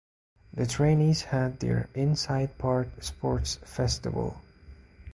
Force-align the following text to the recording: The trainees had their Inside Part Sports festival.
The 0.53 0.65
trainees 0.65 1.21
had 1.21 1.59
their 1.59 1.87
Inside 1.93 2.57
Part 2.57 3.03
Sports 3.03 3.57
festival. 3.57 4.41